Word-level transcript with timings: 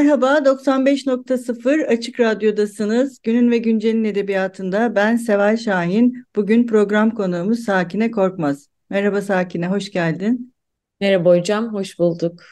Merhaba, 0.00 0.44
95.0 0.44 1.86
Açık 1.86 2.20
Radyo'dasınız. 2.20 3.20
Günün 3.22 3.50
ve 3.50 3.58
Güncel'in 3.58 4.04
edebiyatında 4.04 4.94
ben 4.94 5.16
Seval 5.16 5.56
Şahin. 5.56 6.26
Bugün 6.36 6.66
program 6.66 7.10
konuğumuz 7.10 7.60
Sakine 7.60 8.10
Korkmaz. 8.10 8.68
Merhaba 8.90 9.22
Sakine, 9.22 9.68
hoş 9.68 9.90
geldin. 9.90 10.54
Merhaba 11.00 11.36
hocam, 11.36 11.74
hoş 11.74 11.98
bulduk. 11.98 12.42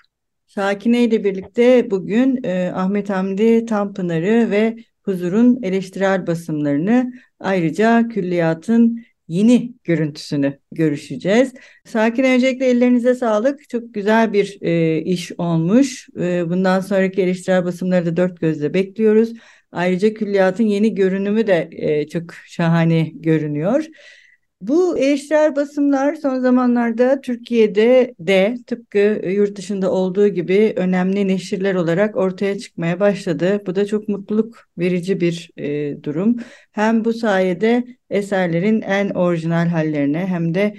Sakine 0.47 1.05
ile 1.05 1.25
birlikte 1.25 1.91
bugün 1.91 2.45
e, 2.45 2.73
Ahmet 2.75 3.11
Hamdi 3.11 3.67
Tanpınar'ı 3.67 4.51
ve 4.51 4.77
Huzur'un 5.03 5.62
eleştirel 5.62 6.27
basımlarını 6.27 7.12
ayrıca 7.41 8.09
külliyatın 8.09 9.05
yeni 9.28 9.74
görüntüsünü 9.84 10.59
görüşeceğiz. 10.73 11.55
Sakin 11.84 12.24
öncelikle 12.24 12.66
ellerinize 12.66 13.14
sağlık. 13.14 13.69
Çok 13.69 13.94
güzel 13.94 14.33
bir 14.33 14.58
e, 14.61 15.03
iş 15.03 15.33
olmuş. 15.39 16.08
E, 16.20 16.50
bundan 16.50 16.80
sonraki 16.80 17.22
eleştirel 17.22 17.64
basımları 17.64 18.06
da 18.06 18.16
dört 18.16 18.41
gözle 18.41 18.75
bekliyoruz. 18.75 19.33
Ayrıca 19.72 20.14
külliyatın 20.14 20.64
yeni 20.64 20.94
görünümü 20.94 21.47
de 21.47 21.69
e, 21.72 22.08
çok 22.08 22.34
şahane 22.47 23.11
görünüyor. 23.14 23.84
Bu 24.61 24.98
eleştirel 24.98 25.56
basımlar 25.56 26.14
son 26.14 26.41
zamanlarda 26.41 27.20
Türkiye'de 27.20 28.14
de 28.20 28.56
tıpkı 28.67 29.20
yurt 29.28 29.56
dışında 29.56 29.92
olduğu 29.92 30.28
gibi 30.28 30.73
önemli 30.77 31.28
neşirler 31.28 31.75
olarak 31.75 32.17
ortaya 32.17 32.59
çıkmaya 32.59 33.00
başladı. 33.00 33.62
Bu 33.67 33.75
da 33.75 33.87
çok 33.87 34.09
mutluluk 34.09 34.69
verici 34.78 35.20
bir 35.20 35.50
e, 35.56 36.03
durum. 36.03 36.37
Hem 36.73 37.05
bu 37.05 37.12
sayede 37.12 37.84
eserlerin 38.11 38.81
en 38.81 39.11
orijinal 39.11 39.69
hallerine 39.69 40.27
hem 40.27 40.55
de 40.55 40.75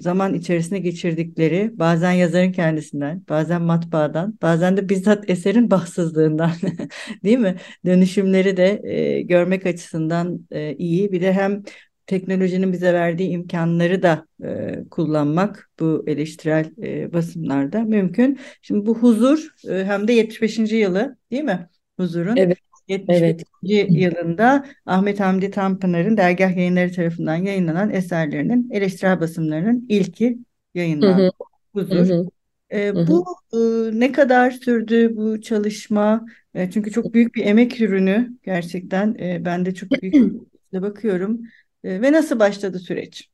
zaman 0.00 0.34
içerisinde 0.34 0.78
geçirdikleri 0.78 1.70
bazen 1.78 2.12
yazarın 2.12 2.52
kendisinden, 2.52 3.22
bazen 3.28 3.62
matbaadan, 3.62 4.38
bazen 4.42 4.76
de 4.76 4.88
bizzat 4.88 5.30
eserin 5.30 5.70
bahtsızlığından 5.70 6.50
değil 7.24 7.38
mi? 7.38 7.56
Dönüşümleri 7.86 8.56
de 8.56 8.80
e, 8.84 9.22
görmek 9.22 9.66
açısından 9.66 10.46
e, 10.50 10.74
iyi. 10.76 11.12
Bir 11.12 11.20
de 11.20 11.32
hem 11.32 11.62
teknolojinin 12.06 12.72
bize 12.72 12.94
verdiği 12.94 13.28
imkanları 13.28 14.02
da 14.02 14.26
e, 14.44 14.78
kullanmak 14.90 15.70
bu 15.80 16.04
eleştirel 16.06 16.70
e, 16.82 17.12
basımlarda 17.12 17.80
mümkün. 17.80 18.38
Şimdi 18.62 18.86
bu 18.86 18.98
huzur 18.98 19.48
e, 19.68 19.84
hem 19.84 20.08
de 20.08 20.12
75. 20.12 20.58
yılı 20.58 21.16
değil 21.30 21.44
mi? 21.44 21.68
Huzurun. 21.96 22.36
Evet. 22.36 22.58
75. 22.88 23.22
Evet. 23.22 23.44
yılında 23.90 24.66
Ahmet 24.86 25.20
Hamdi 25.20 25.50
Tanpınar'ın 25.50 26.16
dergah 26.16 26.56
yayınları 26.56 26.92
tarafından 26.92 27.36
yayınlanan 27.36 27.90
eserlerinin 27.90 28.70
eleştirel 28.70 29.20
basımlarının 29.20 29.86
ilki 29.88 30.38
yayınlandı. 30.74 31.22
Hı 31.22 31.26
hı. 31.26 31.30
Huzur. 31.72 32.08
Hı 32.08 32.14
hı. 32.14 32.26
E, 32.72 32.94
bu 32.94 33.24
e, 33.52 33.58
ne 34.00 34.12
kadar 34.12 34.50
sürdü 34.50 35.16
bu 35.16 35.40
çalışma? 35.40 36.26
E, 36.54 36.70
çünkü 36.70 36.90
çok 36.90 37.14
büyük 37.14 37.34
bir 37.34 37.46
emek 37.46 37.80
ürünü 37.80 38.30
gerçekten. 38.42 39.16
E, 39.20 39.44
ben 39.44 39.66
de 39.66 39.74
çok 39.74 39.90
büyük 39.90 40.14
bakıyorum. 40.72 41.40
Ee, 41.86 42.02
ve 42.02 42.12
nasıl 42.12 42.38
başladı 42.38 42.78
süreç? 42.78 43.28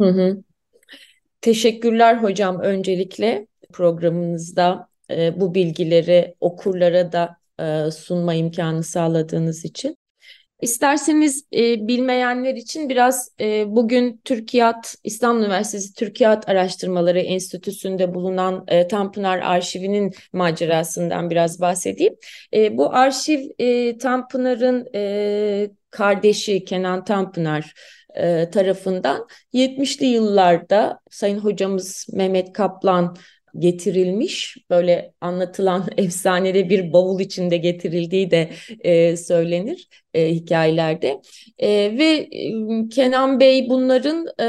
Hı 0.00 0.08
hı. 0.08 0.42
Teşekkürler 1.40 2.16
hocam 2.16 2.60
öncelikle 2.60 3.46
programınızda 3.72 4.88
e, 5.10 5.40
bu 5.40 5.54
bilgileri 5.54 6.34
okurlara 6.40 7.12
da 7.12 7.36
e, 7.60 7.90
sunma 7.90 8.34
imkanı 8.34 8.82
sağladığınız 8.82 9.64
için. 9.64 9.96
İsterseniz 10.60 11.44
e, 11.54 11.88
bilmeyenler 11.88 12.54
için 12.54 12.88
biraz 12.88 13.32
e, 13.40 13.64
bugün 13.76 14.20
Türkiyat 14.24 14.94
İstanbul 15.04 15.40
Üniversitesi 15.40 15.94
Türkiyat 15.94 16.48
Araştırmaları 16.48 17.20
Enstitüsü'nde 17.20 18.14
bulunan 18.14 18.64
e, 18.68 18.88
Tanpınar 18.88 19.38
Arşivi'nin 19.38 20.14
macerasından 20.32 21.30
biraz 21.30 21.60
bahsedeyim. 21.60 22.14
E, 22.54 22.76
bu 22.76 22.94
arşiv 22.94 23.40
e, 23.58 23.98
Tanpınar'ın 23.98 24.88
e, 24.94 25.70
kardeşi 25.90 26.64
Kenan 26.64 27.04
Tanpınar 27.04 27.74
e, 28.14 28.50
tarafından 28.50 29.26
70'li 29.52 30.06
yıllarda 30.06 31.00
Sayın 31.10 31.38
Hocamız 31.38 32.06
Mehmet 32.12 32.52
Kaplan 32.52 33.16
getirilmiş. 33.58 34.56
Böyle 34.70 35.12
anlatılan 35.20 35.84
efsaneli 35.96 36.70
bir 36.70 36.92
bavul 36.92 37.20
içinde 37.20 37.56
getirildiği 37.56 38.30
de 38.30 38.50
e, 38.80 39.16
söylenir 39.16 39.88
e, 40.14 40.34
hikayelerde. 40.34 41.20
E, 41.58 41.68
ve 41.98 42.28
e, 42.32 42.88
Kenan 42.88 43.40
Bey 43.40 43.68
bunların 43.68 44.26
e, 44.40 44.46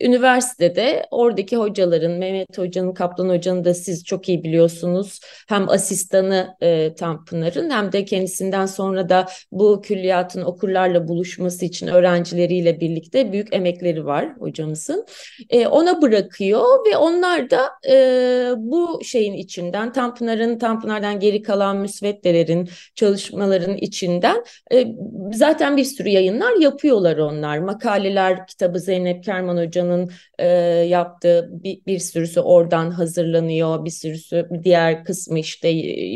Üniversitede 0.00 1.06
oradaki 1.10 1.56
hocaların, 1.56 2.12
Mehmet 2.12 2.58
Hoca'nın, 2.58 2.94
Kaplan 2.94 3.28
Hoca'nın 3.28 3.64
da 3.64 3.74
siz 3.74 4.04
çok 4.04 4.28
iyi 4.28 4.44
biliyorsunuz. 4.44 5.20
Hem 5.48 5.68
asistanı 5.68 6.56
e, 6.60 6.94
Tanpınar'ın 6.94 7.70
hem 7.70 7.92
de 7.92 8.04
kendisinden 8.04 8.66
sonra 8.66 9.08
da 9.08 9.26
bu 9.52 9.80
külliyatın 9.82 10.42
okurlarla 10.42 11.08
buluşması 11.08 11.64
için 11.64 11.86
öğrencileriyle 11.86 12.80
birlikte 12.80 13.32
büyük 13.32 13.54
emekleri 13.54 14.06
var 14.06 14.28
hocamızın. 14.38 15.06
E, 15.50 15.66
ona 15.66 16.02
bırakıyor 16.02 16.64
ve 16.86 16.96
onlar 16.96 17.50
da 17.50 17.70
e, 17.88 17.94
bu 18.56 19.00
şeyin 19.04 19.32
içinden, 19.32 19.92
Tanpınar'ın, 19.92 20.58
Tanpınar'dan 20.58 21.20
geri 21.20 21.42
kalan 21.42 21.76
müsveddelerin, 21.76 22.68
çalışmaların 22.94 23.76
içinden 23.76 24.44
e, 24.72 24.86
zaten 25.32 25.76
bir 25.76 25.84
sürü 25.84 26.08
yayınlar 26.08 26.60
yapıyorlar 26.60 27.16
onlar. 27.16 27.58
Makaleler 27.58 28.46
kitabı 28.46 28.78
Zeynep 28.78 29.24
Kerman 29.24 29.56
Hoca'nın 29.56 29.85
Hoca'nın 29.86 30.10
e, 30.38 30.46
yaptığı 30.88 31.48
bir, 31.52 31.80
bir 31.86 31.98
sürüsü 31.98 32.40
oradan 32.40 32.90
hazırlanıyor. 32.90 33.84
Bir 33.84 33.90
sürüsü 33.90 34.48
diğer 34.62 35.04
kısmı 35.04 35.38
işte 35.38 35.68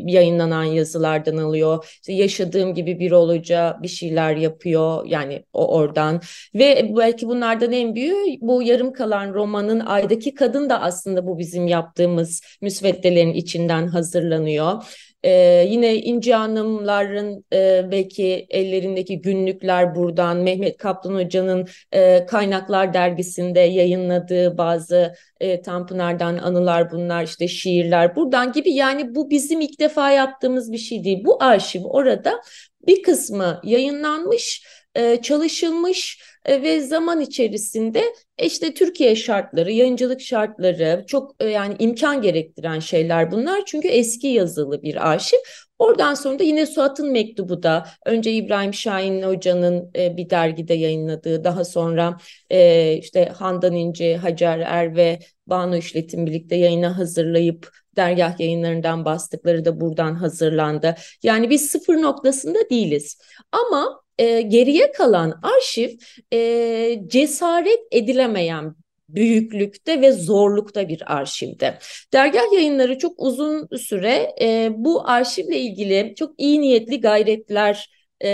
yayınlanan 0.07 0.65
yazılardan 0.65 1.37
alıyor. 1.37 1.85
İşte 2.01 2.13
yaşadığım 2.13 2.75
gibi 2.75 2.99
bir 2.99 3.11
oluca 3.11 3.79
bir 3.83 3.89
şeyler 3.89 4.37
yapıyor 4.37 5.07
yani 5.07 5.45
o 5.53 5.77
oradan. 5.77 6.21
Ve 6.55 6.91
belki 6.97 7.29
bunlardan 7.29 7.73
en 7.73 7.95
büyüğü 7.95 8.39
bu 8.41 8.63
yarım 8.63 8.93
kalan 8.93 9.35
romanın 9.35 9.81
Aydaki 9.81 10.35
Kadın 10.35 10.71
da 10.71 10.81
aslında 10.81 11.27
bu 11.27 11.39
bizim 11.39 11.67
yaptığımız 11.67 12.43
müsveddelerin 12.63 13.33
içinden 13.33 13.87
hazırlanıyor. 13.87 14.83
Ee, 15.23 15.67
yine 15.69 15.95
İnci 15.97 16.35
Hanımların 16.35 17.45
e, 17.53 17.91
belki 17.91 18.47
ellerindeki 18.51 19.21
günlükler 19.21 19.95
buradan, 19.95 20.37
Mehmet 20.37 20.77
Kaplan 20.77 21.15
Hoca'nın 21.15 21.69
e, 21.93 22.27
Kaynaklar 22.27 22.95
Dergisi'nde 22.95 23.61
yayınladığı 23.61 24.59
bazı 24.59 25.15
e, 25.41 25.63
Tanpınar'dan 25.63 26.39
anılar 26.39 26.91
bunlar, 26.91 27.25
işte 27.25 27.49
şiirler 27.49 28.17
buradan 28.17 28.53
gibi. 28.53 28.73
Yani 28.73 29.15
bu 29.15 29.31
bizim 29.31 29.61
ilk 29.61 29.81
defa 29.81 30.11
yaptığımız 30.11 30.73
bir 30.73 30.79
şey 30.79 31.05
değil. 31.05 31.25
Bu 31.25 31.43
arşiv 31.43 31.85
orada 31.85 32.43
bir 32.87 33.03
kısmı 33.03 33.61
yayınlanmış, 33.65 34.65
e, 34.95 35.23
çalışılmış 35.23 36.21
e, 36.45 36.63
ve 36.63 36.81
zaman 36.81 37.21
içerisinde 37.21 38.03
işte 38.43 38.75
Türkiye 38.75 39.17
şartları, 39.17 39.73
yayıncılık 39.73 40.21
şartları 40.21 41.05
çok 41.07 41.35
e, 41.41 41.47
yani 41.47 41.77
imkan 41.79 42.23
gerektiren 42.23 42.79
şeyler 42.79 43.33
bunlar. 43.33 43.63
Çünkü 43.67 43.89
eski 43.89 44.27
yazılı 44.27 44.83
bir 44.83 45.11
arşiv. 45.11 45.39
Oradan 45.79 46.15
sonra 46.15 46.39
da 46.39 46.43
yine 46.43 46.67
Suat'ın 46.67 47.13
mektubu 47.13 47.63
da 47.63 47.87
önce 48.07 48.33
İbrahim 48.33 48.75
Şahin 48.75 49.23
Hoca'nın 49.23 49.91
e, 49.97 50.17
bir 50.17 50.31
dergide 50.31 50.75
yayınladığı 50.75 51.45
daha 51.45 51.65
sonra 51.65 52.17
e, 52.51 52.93
işte 52.97 53.25
Handan 53.25 53.75
İnce, 53.75 54.17
Hacer 54.17 54.59
Er 54.59 54.97
ve 54.97 55.19
Banu 55.47 55.77
İşlet'in 55.77 56.27
birlikte 56.27 56.57
yayına 56.57 56.99
hazırlayıp 56.99 57.71
dergah 57.97 58.41
yayınlarından 58.41 59.05
bastıkları 59.05 59.65
da 59.65 59.81
buradan 59.81 60.15
hazırlandı. 60.15 60.95
Yani 61.23 61.51
biz 61.51 61.71
sıfır 61.71 62.03
noktasında 62.03 62.59
değiliz. 62.71 63.19
Ama 63.53 64.01
e, 64.21 64.41
geriye 64.41 64.93
kalan 64.93 65.41
arşiv 65.43 65.91
e, 66.33 67.03
cesaret 67.07 67.81
edilemeyen 67.91 68.75
büyüklükte 69.09 70.01
ve 70.01 70.13
zorlukta 70.13 70.89
bir 70.89 71.17
arşivde. 71.17 71.79
Dergah 72.13 72.53
yayınları 72.53 72.99
çok 72.99 73.13
uzun 73.19 73.69
süre 73.77 74.35
e, 74.41 74.71
bu 74.77 75.09
arşivle 75.09 75.59
ilgili 75.59 76.15
çok 76.19 76.35
iyi 76.39 76.61
niyetli 76.61 77.01
gayretler 77.01 78.00
e, 78.25 78.31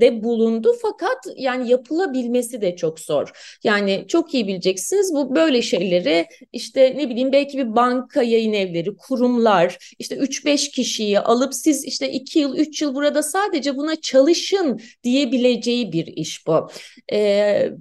de 0.00 0.22
bulundu 0.22 0.76
fakat 0.82 1.18
yani 1.36 1.70
yapılabilmesi 1.70 2.60
de 2.60 2.76
çok 2.76 3.00
zor. 3.00 3.30
Yani 3.64 4.04
çok 4.08 4.34
iyi 4.34 4.48
bileceksiniz 4.48 5.14
bu 5.14 5.34
böyle 5.34 5.62
şeyleri 5.62 6.26
işte 6.52 6.94
ne 6.96 7.10
bileyim 7.10 7.32
belki 7.32 7.58
bir 7.58 7.76
banka 7.76 8.22
yayın 8.22 8.52
evleri, 8.52 8.96
kurumlar 8.96 9.94
işte 9.98 10.16
3-5 10.16 10.70
kişiyi 10.70 11.20
alıp 11.20 11.54
siz 11.54 11.84
işte 11.84 12.10
2 12.10 12.38
yıl 12.38 12.56
3 12.56 12.82
yıl 12.82 12.94
burada 12.94 13.22
sadece 13.22 13.76
buna 13.76 13.96
çalışın 13.96 14.80
diyebileceği 15.04 15.92
bir 15.92 16.06
iş 16.06 16.46
bu. 16.46 16.68
E, 17.12 17.18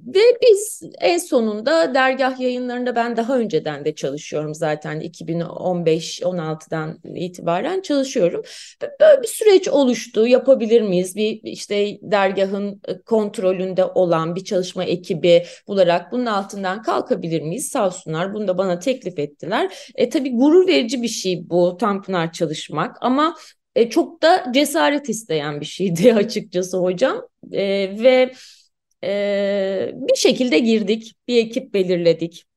ve 0.07 0.19
biz 0.41 0.81
en 0.99 1.17
sonunda 1.17 1.93
dergah 1.93 2.39
yayınlarında 2.39 2.95
ben 2.95 3.17
daha 3.17 3.37
önceden 3.37 3.85
de 3.85 3.95
çalışıyorum 3.95 4.55
zaten 4.55 5.01
2015-16'dan 5.01 6.99
itibaren 7.15 7.81
çalışıyorum. 7.81 8.43
Böyle 8.81 9.21
bir 9.21 9.27
süreç 9.27 9.67
oluştu. 9.67 10.27
Yapabilir 10.27 10.81
miyiz? 10.89 11.15
Bir 11.15 11.39
işte 11.44 11.97
dergahın 12.01 12.81
e, 12.88 13.01
kontrolünde 13.01 13.86
olan 13.86 14.36
bir 14.36 14.44
çalışma 14.44 14.83
ekibi 14.83 15.44
bularak 15.68 16.12
bunun 16.12 16.25
altından 16.25 16.81
kalkabilir 16.81 17.41
miyiz? 17.41 17.68
Sağ 17.68 17.86
olsunlar 17.86 18.33
bunu 18.33 18.47
da 18.47 18.57
bana 18.57 18.80
teklif 18.80 19.19
ettiler. 19.19 19.91
E 19.95 20.09
tabii 20.09 20.36
gurur 20.36 20.68
verici 20.68 21.01
bir 21.01 21.07
şey 21.07 21.50
bu 21.50 21.77
Tanpınar 21.77 22.31
çalışmak 22.31 22.97
ama 23.01 23.36
e, 23.75 23.89
çok 23.89 24.21
da 24.21 24.51
cesaret 24.53 25.09
isteyen 25.09 25.62
bir 25.62 25.65
şeydi 25.65 26.13
açıkçası 26.15 26.77
hocam. 26.77 27.27
E, 27.51 27.63
ve 28.03 28.33
e, 29.03 29.92
bir 29.94 30.15
şekilde 30.15 30.59
girdik, 30.59 31.13
bir 31.27 31.38
ekip 31.38 31.74
belirledik. 31.74 32.48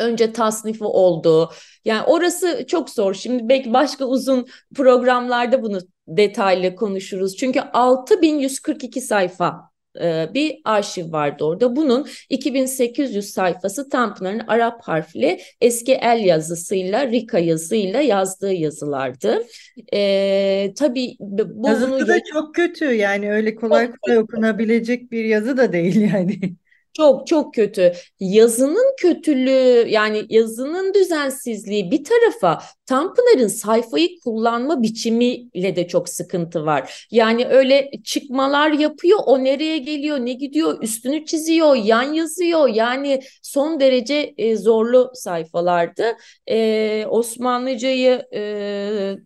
Önce 0.00 0.32
tasnifi 0.32 0.84
oldu. 0.84 1.50
Yani 1.84 2.02
orası 2.06 2.66
çok 2.66 2.90
zor. 2.90 3.14
Şimdi 3.14 3.48
belki 3.48 3.72
başka 3.72 4.04
uzun 4.04 4.46
programlarda 4.74 5.62
bunu 5.62 5.78
detaylı 6.08 6.76
konuşuruz. 6.76 7.36
Çünkü 7.36 7.60
6142 7.60 9.00
sayfa 9.00 9.70
e, 10.00 10.26
bir 10.34 10.60
arşiv 10.64 11.12
vardı 11.12 11.44
orada. 11.44 11.76
Bunun 11.76 12.06
2800 12.28 13.30
sayfası 13.30 13.88
Tanpınar'ın 13.88 14.42
Arap 14.46 14.82
harfli 14.82 15.40
eski 15.60 15.92
el 15.92 16.24
yazısıyla, 16.24 17.06
Rika 17.06 17.38
yazıyla 17.38 18.00
yazdığı 18.00 18.52
yazılardı. 18.52 19.42
E, 19.92 20.74
tabii 20.78 21.16
bu 21.20 21.68
Yazısı 21.68 21.90
bunu... 21.90 22.08
da 22.08 22.20
çok 22.32 22.54
kötü 22.54 22.84
yani 22.84 23.32
öyle 23.32 23.54
kolay 23.54 23.90
kolay 24.02 24.18
okunabilecek 24.18 25.12
bir 25.12 25.24
yazı 25.24 25.56
da 25.56 25.72
değil 25.72 26.12
yani. 26.12 26.56
Çok 26.92 27.26
çok 27.26 27.54
kötü. 27.54 27.92
Yazının 28.20 28.94
kötülüğü 29.00 29.88
yani 29.88 30.22
yazının 30.28 30.94
düzensizliği 30.94 31.90
bir 31.90 32.04
tarafa 32.04 32.62
Tanpınar'ın 32.86 33.48
sayfayı 33.48 34.08
kullanma 34.24 34.82
biçimiyle 34.82 35.76
de 35.76 35.88
çok 35.88 36.08
sıkıntı 36.08 36.66
var. 36.66 37.06
Yani 37.10 37.46
öyle 37.46 37.90
çıkmalar 38.04 38.70
yapıyor 38.72 39.18
o 39.26 39.44
nereye 39.44 39.78
geliyor 39.78 40.18
ne 40.18 40.32
gidiyor 40.32 40.82
üstünü 40.82 41.24
çiziyor 41.26 41.74
yan 41.76 42.12
yazıyor 42.12 42.68
yani 42.68 43.20
son 43.42 43.80
derece 43.80 44.34
e, 44.38 44.56
zorlu 44.56 45.10
sayfalardı. 45.14 46.04
E, 46.50 47.06
Osmanlıcayı 47.08 48.22
e, 48.34 49.16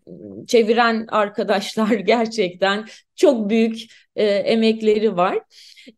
çeviren 0.47 1.06
arkadaşlar 1.09 1.88
gerçekten 2.06 2.87
çok 3.17 3.50
büyük 3.50 3.79
e, 4.17 4.25
emekleri 4.26 5.17
var. 5.17 5.38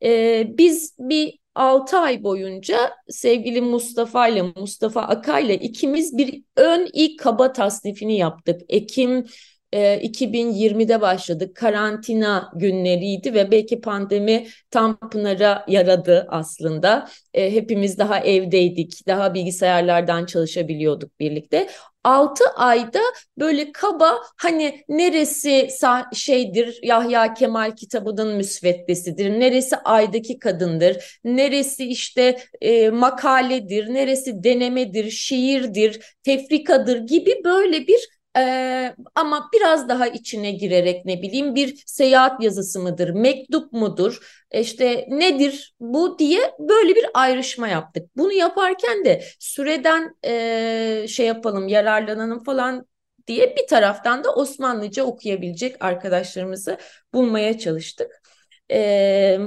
E, 0.02 0.44
biz 0.58 0.96
bir 0.98 1.38
6 1.54 2.02
ay 2.02 2.24
boyunca 2.24 2.92
sevgili 3.08 3.60
Mustafa 3.60 4.28
ile 4.28 4.42
Mustafa 4.42 5.02
Akay 5.02 5.44
ile 5.44 5.54
ikimiz 5.54 6.18
bir 6.18 6.42
ön 6.56 6.88
ilk 6.92 7.20
kaba 7.20 7.52
tasnifini 7.52 8.18
yaptık. 8.18 8.60
Ekim 8.68 9.26
e, 9.74 10.00
2020'de 10.02 11.00
başladık. 11.00 11.56
Karantina 11.56 12.52
günleriydi 12.54 13.34
ve 13.34 13.50
belki 13.50 13.80
pandemi 13.80 14.46
tam 14.70 14.98
Pınar'a 15.10 15.64
yaradı 15.68 16.26
aslında. 16.28 17.08
E, 17.34 17.54
hepimiz 17.54 17.98
daha 17.98 18.20
evdeydik, 18.20 19.06
daha 19.06 19.34
bilgisayarlardan 19.34 20.26
çalışabiliyorduk 20.26 21.20
birlikte. 21.20 21.68
6 22.04 22.44
ayda 22.56 23.00
böyle 23.38 23.72
kaba 23.72 24.18
hani 24.36 24.84
neresi 24.88 25.68
şeydir 26.14 26.78
Yahya 26.82 27.34
Kemal 27.34 27.76
kitabının 27.76 28.36
müsveddesidir, 28.36 29.40
neresi 29.40 29.76
aydaki 29.76 30.38
kadındır, 30.38 31.20
neresi 31.24 31.84
işte 31.86 32.38
e, 32.60 32.90
makaledir, 32.90 33.94
neresi 33.94 34.44
denemedir, 34.44 35.10
şiirdir, 35.10 36.16
tefrikadır 36.24 36.98
gibi 36.98 37.40
böyle 37.44 37.86
bir 37.86 38.08
ee, 38.36 38.94
ama 39.14 39.48
biraz 39.54 39.88
daha 39.88 40.06
içine 40.06 40.50
girerek 40.52 41.04
ne 41.04 41.22
bileyim 41.22 41.54
bir 41.54 41.82
seyahat 41.86 42.42
yazısı 42.42 42.80
mıdır, 42.80 43.10
mektup 43.10 43.72
mudur, 43.72 44.44
işte 44.52 45.06
nedir 45.10 45.74
bu 45.80 46.18
diye 46.18 46.40
böyle 46.58 46.94
bir 46.94 47.06
ayrışma 47.14 47.68
yaptık. 47.68 48.10
Bunu 48.16 48.32
yaparken 48.32 49.04
de 49.04 49.24
süreden 49.38 50.16
e, 50.24 51.06
şey 51.08 51.26
yapalım, 51.26 51.68
yararlanalım 51.68 52.44
falan 52.44 52.86
diye 53.26 53.56
bir 53.56 53.66
taraftan 53.66 54.24
da 54.24 54.34
Osmanlıca 54.34 55.04
okuyabilecek 55.04 55.84
arkadaşlarımızı 55.84 56.78
bulmaya 57.14 57.58
çalıştık. 57.58 58.22
Ee, 58.70 59.38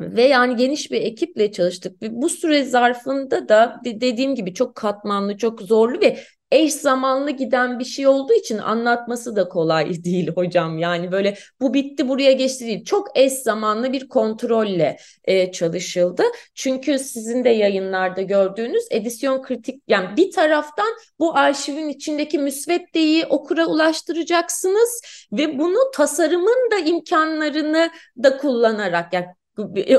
ve 0.00 0.22
yani 0.22 0.56
geniş 0.56 0.90
bir 0.90 1.02
ekiple 1.02 1.52
çalıştık. 1.52 2.02
Bu 2.02 2.28
süre 2.28 2.64
zarfında 2.64 3.48
da 3.48 3.80
dediğim 3.84 4.34
gibi 4.34 4.54
çok 4.54 4.74
katmanlı, 4.74 5.36
çok 5.36 5.62
zorlu 5.62 6.00
ve 6.00 6.18
eş 6.52 6.72
zamanlı 6.72 7.30
giden 7.30 7.78
bir 7.78 7.84
şey 7.84 8.06
olduğu 8.06 8.32
için 8.32 8.58
anlatması 8.58 9.36
da 9.36 9.48
kolay 9.48 10.04
değil 10.04 10.30
hocam. 10.34 10.78
Yani 10.78 11.12
böyle 11.12 11.36
bu 11.60 11.74
bitti 11.74 12.08
buraya 12.08 12.32
geçti 12.32 12.66
değil. 12.66 12.84
Çok 12.84 13.18
eş 13.18 13.32
zamanlı 13.32 13.92
bir 13.92 14.08
kontrolle 14.08 14.96
e, 15.24 15.52
çalışıldı. 15.52 16.22
Çünkü 16.54 16.98
sizin 16.98 17.44
de 17.44 17.50
yayınlarda 17.50 18.22
gördüğünüz 18.22 18.84
edisyon 18.90 19.42
kritik 19.42 19.82
yani 19.88 20.16
bir 20.16 20.30
taraftan 20.30 20.88
bu 21.18 21.36
arşivin 21.36 21.88
içindeki 21.88 22.38
müsveddeyi 22.38 23.26
okura 23.26 23.66
ulaştıracaksınız 23.66 25.02
ve 25.32 25.58
bunu 25.58 25.90
tasarımın 25.94 26.70
da 26.70 26.78
imkanlarını 26.78 27.90
da 28.22 28.36
kullanarak 28.36 29.12
yani 29.12 29.26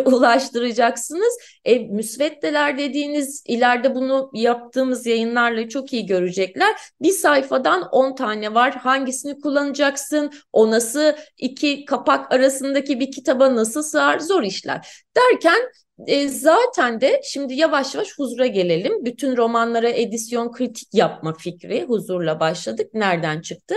ulaştıracaksınız. 0.06 1.38
E, 1.66 1.80
müsveddeler 1.80 2.78
dediğiniz 2.78 3.44
ileride 3.48 3.96
bunu 3.96 4.30
yaptığımız 4.34 5.06
yayınlarla 5.06 5.70
çok 5.70 5.94
iyi 5.94 6.06
görecekler. 6.06 6.76
Bir 7.02 7.12
sayfadan 7.12 7.90
10 7.92 8.16
tane 8.16 8.54
var. 8.54 8.74
Hangisini 8.76 9.40
kullanacaksın? 9.40 10.32
O 10.54 10.72
nasıl 10.72 11.14
iki 11.38 11.86
kapak 11.86 12.34
arasındaki 12.34 13.00
bir 13.00 13.12
kitaba 13.12 13.56
nasıl 13.56 13.84
sığar? 13.84 14.20
Zor 14.20 14.44
işler. 14.44 15.04
Derken 15.18 15.60
e, 16.08 16.30
zaten 16.30 17.02
de 17.02 17.22
şimdi 17.24 17.54
yavaş 17.54 17.96
yavaş 17.96 18.18
huzura 18.18 18.48
gelelim. 18.48 19.06
Bütün 19.06 19.38
romanlara 19.38 19.90
edisyon 19.90 20.52
kritik 20.52 20.94
yapma 20.94 21.34
fikri 21.34 21.84
huzurla 21.84 22.40
başladık. 22.40 22.94
Nereden 22.94 23.42
çıktı? 23.42 23.76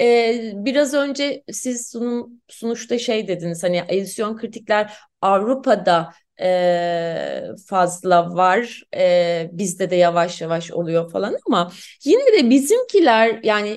E, 0.00 0.40
biraz 0.54 0.94
önce 0.94 1.42
siz 1.52 1.88
sunum, 1.90 2.40
sunuşta 2.48 2.98
şey 2.98 3.28
dediniz 3.28 3.62
hani 3.62 3.82
edisyon 3.88 4.36
kritikler 4.36 4.92
Avrupa'da 5.26 6.12
e, 6.40 7.42
fazla 7.68 8.34
var. 8.34 8.82
E, 8.96 9.50
bizde 9.52 9.90
de 9.90 9.96
yavaş 9.96 10.40
yavaş 10.40 10.70
oluyor 10.72 11.10
falan 11.10 11.36
ama 11.46 11.72
yine 12.04 12.32
de 12.32 12.50
bizimkiler 12.50 13.40
yani 13.42 13.76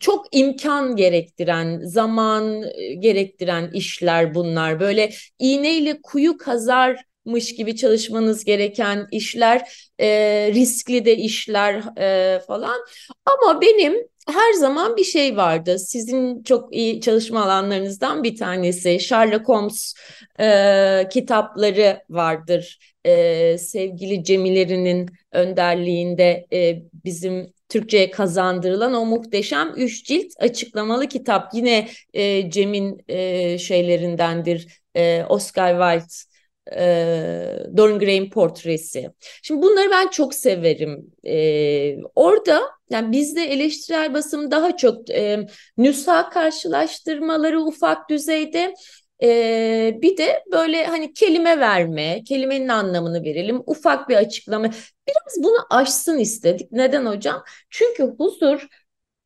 çok 0.00 0.26
imkan 0.32 0.96
gerektiren, 0.96 1.80
zaman 1.84 2.64
gerektiren 2.98 3.70
işler 3.74 4.34
bunlar. 4.34 4.80
Böyle 4.80 5.10
iğneyle 5.38 6.02
kuyu 6.02 6.38
kazar 6.38 7.04
mış 7.24 7.54
gibi 7.54 7.76
çalışmanız 7.76 8.44
gereken 8.44 9.06
işler, 9.12 9.88
e, 10.00 10.06
riskli 10.54 11.04
de 11.04 11.16
işler 11.16 11.82
e, 11.98 12.40
falan. 12.40 12.80
Ama 13.24 13.60
benim 13.60 13.94
her 14.28 14.52
zaman 14.52 14.96
bir 14.96 15.04
şey 15.04 15.36
vardı. 15.36 15.78
Sizin 15.78 16.42
çok 16.42 16.74
iyi 16.74 17.00
çalışma 17.00 17.44
alanlarınızdan 17.44 18.22
bir 18.22 18.36
tanesi 18.36 19.00
Sherlock 19.00 19.48
Holmes 19.48 19.94
e, 20.40 21.08
kitapları 21.12 22.00
vardır. 22.10 22.78
E, 23.04 23.58
sevgili 23.58 24.24
Cemilerinin 24.24 25.08
önderliğinde 25.32 26.46
e, 26.52 26.82
bizim 27.04 27.52
Türkçe'ye 27.68 28.10
kazandırılan 28.10 28.94
o 28.94 29.06
muhteşem 29.06 29.72
üç 29.76 30.04
cilt 30.04 30.32
açıklamalı 30.38 31.06
kitap. 31.06 31.54
Yine 31.54 31.88
e, 32.14 32.50
Cem'in 32.50 33.04
e, 33.08 33.58
şeylerindendir. 33.58 34.82
E, 34.94 35.24
Oscar 35.28 36.00
Wilde 36.00 36.37
e, 36.76 37.66
Dorian 37.76 37.98
Gray'in 37.98 38.30
portresi. 38.30 39.10
Şimdi 39.42 39.62
bunları 39.62 39.90
ben 39.90 40.08
çok 40.08 40.34
severim. 40.34 41.06
E, 41.26 41.96
orada 42.14 42.62
yani 42.90 43.12
bizde 43.12 43.42
eleştirel 43.42 44.14
basım 44.14 44.50
daha 44.50 44.76
çok 44.76 45.10
e, 45.10 45.46
nüsha 45.76 46.30
karşılaştırmaları 46.30 47.60
ufak 47.62 48.10
düzeyde 48.10 48.74
ee, 49.22 49.98
bir 50.02 50.16
de 50.16 50.42
böyle 50.52 50.86
hani 50.86 51.12
kelime 51.12 51.60
verme, 51.60 52.24
kelimenin 52.24 52.68
anlamını 52.68 53.24
verelim, 53.24 53.62
ufak 53.66 54.08
bir 54.08 54.16
açıklama. 54.16 54.66
Biraz 55.08 55.44
bunu 55.44 55.56
aşsın 55.70 56.18
istedik. 56.18 56.72
Neden 56.72 57.06
hocam? 57.06 57.44
Çünkü 57.70 58.02
huzur 58.18 58.68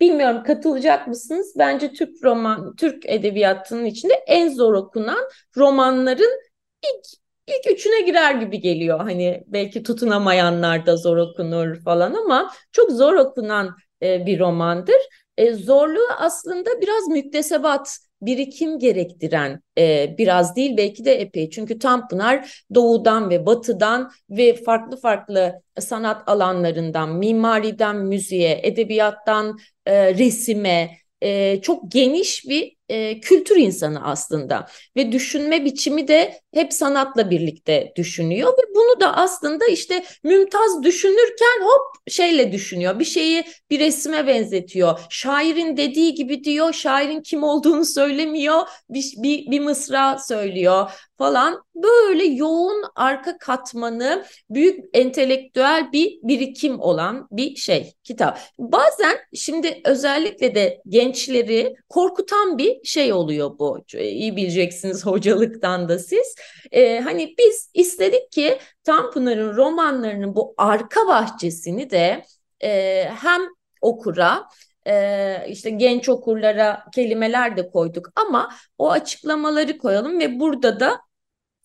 Bilmiyorum 0.01 0.43
katılacak 0.43 1.09
mısınız? 1.09 1.55
Bence 1.59 1.93
Türk 1.93 2.25
roman, 2.25 2.77
Türk 2.77 3.07
edebiyatının 3.07 3.85
içinde 3.85 4.15
en 4.15 4.49
zor 4.49 4.75
okunan 4.75 5.29
romanların 5.57 6.41
ilk 6.85 7.22
ilk 7.47 7.73
üçüne 7.73 8.01
girer 8.01 8.35
gibi 8.35 8.61
geliyor. 8.61 9.01
Hani 9.01 9.45
belki 9.47 9.83
tutunamayanlar 9.83 10.87
da 10.87 10.97
zor 10.97 11.17
okunur 11.17 11.77
falan 11.85 12.15
ama 12.15 12.53
çok 12.73 12.91
zor 12.91 13.15
okunan 13.15 13.77
e, 14.03 14.27
bir 14.27 14.39
romandır. 14.39 15.01
E, 15.37 15.55
zorluğu 15.55 16.09
aslında 16.19 16.81
biraz 16.81 17.09
müktesebat 17.09 17.99
birikim 18.23 18.79
gerektiren 18.79 19.63
e, 19.79 20.15
biraz 20.19 20.57
değil 20.57 20.77
belki 20.77 21.05
de 21.05 21.15
epey. 21.21 21.51
Çünkü 21.51 21.79
Tanpınar 21.79 22.65
doğudan 22.75 23.31
ve 23.31 23.47
batıdan 23.47 24.11
ve 24.31 24.55
farklı 24.55 24.97
farklı 25.01 25.63
sanat 25.81 26.29
alanlarından, 26.29 27.15
mimariden 27.15 27.97
müziğe, 27.97 28.61
edebiyattan 28.63 29.59
e, 29.87 30.15
resime 30.15 30.91
e, 31.21 31.61
çok 31.61 31.93
geniş 31.93 32.49
bir 32.49 32.77
e, 32.89 33.21
kültür 33.21 33.57
insanı 33.57 34.05
aslında 34.07 34.67
ve 34.97 35.13
düşünme 35.13 35.65
biçimi 35.65 36.09
de 36.09 36.42
hep 36.54 36.73
sanatla 36.73 37.30
birlikte 37.30 37.92
düşünüyor 37.97 38.52
ve 38.52 38.75
bunu 38.75 39.00
da 39.00 39.16
aslında 39.16 39.66
işte 39.66 40.04
Mümtaz 40.25 40.82
düşünürken 40.82 41.62
hop 41.62 42.11
şeyle 42.11 42.52
düşünüyor 42.52 42.99
bir 42.99 43.04
şeyi 43.04 43.44
bir 43.71 43.80
resime 43.80 44.26
benzetiyor 44.26 45.00
şairin 45.11 45.76
dediği 45.76 46.14
gibi 46.14 46.44
diyor 46.44 46.73
şairin 46.73 47.21
kim 47.23 47.42
olduğunu 47.42 47.85
söylemiyor 47.85 48.61
bir, 48.90 49.12
bir, 49.16 49.50
bir 49.50 49.61
mısra 49.61 50.18
söylüyor 50.18 50.90
falan 51.18 51.62
böyle 51.75 52.25
yoğun 52.25 52.85
arka 52.94 53.38
katmanı 53.38 54.25
büyük 54.50 54.85
entelektüel 54.92 55.92
bir 55.92 56.18
birikim 56.23 56.80
olan 56.80 57.28
bir 57.30 57.56
şey 57.56 57.92
kitap. 58.04 58.38
Bazen 58.59 59.16
şimdi 59.35 59.80
özellikle 59.85 60.54
de 60.54 60.82
gençleri 60.88 61.75
korkutan 61.88 62.59
bir 62.59 62.85
şey 62.85 63.12
oluyor 63.12 63.59
bu. 63.59 63.85
İyi 63.99 64.37
bileceksiniz 64.37 65.06
hocalıktan 65.06 65.88
da 65.88 65.99
siz. 65.99 66.35
Ee, 66.73 67.01
hani 67.01 67.35
biz 67.39 67.71
istedik 67.75 68.33
ki 68.33 68.59
Tanpınar'ın 68.85 69.57
romanlarının 69.57 70.35
bu 70.35 70.55
arka 70.59 71.09
bahçesini 71.09 71.91
de 71.91 72.25
e, 72.63 73.05
hem 73.21 73.41
okura 73.81 74.49
e, 74.87 75.45
işte 75.49 75.71
genç 75.71 76.09
okurlara 76.09 76.85
kelimeler 76.95 77.57
de 77.57 77.71
koyduk 77.71 78.09
ama 78.17 78.51
o 78.79 78.91
açıklamaları 78.91 79.79
koyalım 79.79 80.21
ve 80.21 80.41
burada 80.41 80.81
da 80.81 81.01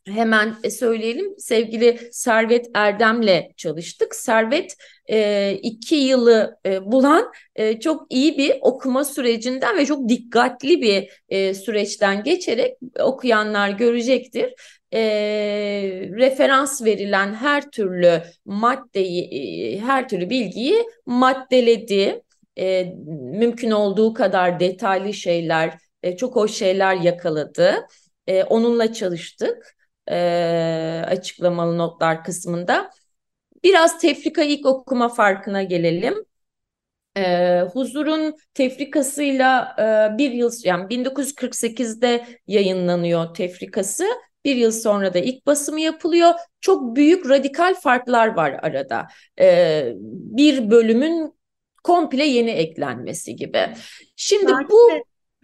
hemen 0.08 0.56
e, 0.64 0.70
söyleyelim 0.70 1.36
sevgili 1.38 2.00
Servet 2.12 2.70
Erdem'le 2.74 3.52
çalıştık. 3.58 4.16
Servet 4.16 4.76
e, 5.10 5.52
iki 5.62 5.96
yılı 5.96 6.58
e, 6.66 6.92
bulan 6.92 7.32
e, 7.56 7.80
çok 7.80 8.06
iyi 8.10 8.38
bir 8.38 8.58
okuma 8.62 9.04
sürecinden 9.06 9.78
ve 9.78 9.86
çok 9.86 10.10
dikkatli 10.10 10.82
bir 10.82 11.10
e, 11.30 11.54
süreçten 11.54 12.24
geçerek 12.24 12.78
okuyanlar 13.00 13.70
görecektir. 13.70 14.54
E, 14.94 15.02
referans 16.18 16.86
verilen 16.86 17.34
her 17.34 17.72
türlü 17.72 18.22
maddeyi, 18.46 19.24
e, 19.24 19.80
her 19.80 20.10
türlü 20.10 20.30
bilgiyi 20.30 20.84
maddeledi. 21.06 22.22
E, 22.60 22.94
mümkün 23.34 23.72
olduğu 23.72 24.14
kadar 24.14 24.60
detaylı 24.60 25.14
şeyler, 25.14 25.78
e, 26.04 26.18
çok 26.18 26.36
hoş 26.36 26.52
şeyler 26.52 26.96
yakaladı. 26.96 27.76
E, 28.28 28.44
onunla 28.44 28.94
çalıştık 28.94 29.77
e, 30.12 31.04
açıklamalı 31.08 31.78
notlar 31.78 32.24
kısmında. 32.24 32.90
Biraz 33.64 34.00
tefrika 34.00 34.44
ilk 34.44 34.66
okuma 34.66 35.10
farkına 35.10 35.64
gelelim. 35.64 36.26
E, 37.18 37.62
Huzur'un 37.74 38.36
tefrikasıyla 38.54 39.76
e, 40.14 40.18
bir 40.18 40.32
yıl 40.32 40.52
yani 40.64 40.90
1948'de 40.90 42.26
yayınlanıyor 42.48 43.34
tefrikası. 43.34 44.06
Bir 44.46 44.56
yıl 44.56 44.72
sonra 44.72 45.14
da 45.14 45.20
ilk 45.20 45.46
basımı 45.46 45.82
yapılıyor. 45.82 46.34
Çok 46.62 46.96
büyük 46.96 47.30
radikal 47.30 47.76
farklar 47.76 48.28
var 48.28 48.60
arada. 48.62 49.08
E, 49.40 49.94
bir 50.38 50.72
bölümün 50.72 51.38
komple 51.84 52.26
yeni 52.26 52.50
eklenmesi 52.50 53.36
gibi. 53.36 53.70
Şimdi 54.16 54.54
Belki 54.54 54.70
bu 54.70 54.90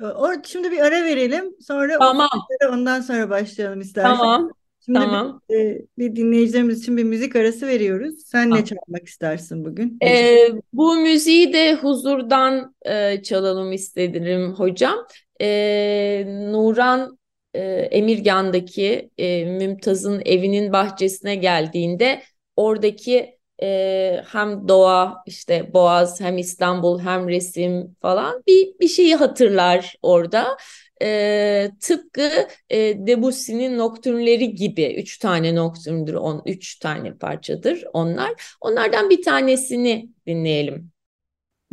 Or 0.07 0.33
şimdi 0.43 0.71
bir 0.71 0.79
ara 0.79 1.03
verelim. 1.03 1.55
Sonra 1.61 1.99
tamam. 1.99 2.29
ondan 2.71 3.01
sonra 3.01 3.29
başlayalım 3.29 3.81
istersen. 3.81 4.17
Tamam. 4.17 4.51
Şimdi 4.85 4.99
tamam. 4.99 5.41
bir, 5.49 5.55
e, 5.55 5.85
bir 5.97 6.15
dinleyicilerimiz 6.15 6.79
için 6.79 6.97
bir 6.97 7.03
müzik 7.03 7.35
arası 7.35 7.67
veriyoruz. 7.67 8.15
Sen 8.25 8.43
tamam. 8.43 8.59
ne 8.59 8.65
çalmak 8.65 9.07
istersin 9.07 9.65
bugün? 9.65 9.97
Ee, 10.03 10.47
bu 10.73 10.95
müziği 10.95 11.53
de 11.53 11.75
huzurdan 11.75 12.75
e, 12.85 13.21
çalalım 13.23 13.71
istedim 13.71 14.53
hocam. 14.53 14.95
E, 15.41 16.23
Nuran 16.27 17.17
e, 17.53 17.61
Emirgan'daki 17.71 19.09
e, 19.17 19.45
Mümtaz'ın 19.45 20.21
evinin 20.25 20.73
bahçesine 20.73 21.35
geldiğinde 21.35 22.23
oradaki 22.55 23.32
e, 23.61 24.23
hem 24.27 24.67
doğa 24.67 25.23
işte 25.27 25.73
Boğaz 25.73 26.21
hem 26.21 26.37
İstanbul 26.37 26.99
hem 26.99 27.29
resim 27.29 27.95
falan 28.01 28.43
bir 28.47 28.79
bir 28.79 28.87
şeyi 28.87 29.15
hatırlar 29.15 29.95
orada. 30.01 30.57
E, 31.01 31.71
tıpkı 31.81 32.29
e, 32.69 32.77
Debussy'nin 33.07 33.77
noktürnleri 33.77 34.55
gibi 34.55 34.95
üç 34.97 35.17
tane 35.17 35.55
noktürndür, 35.55 36.13
on, 36.13 36.41
üç 36.45 36.79
tane 36.79 37.13
parçadır 37.17 37.83
onlar. 37.93 38.57
Onlardan 38.61 39.09
bir 39.09 39.21
tanesini 39.21 40.09
dinleyelim. 40.27 40.92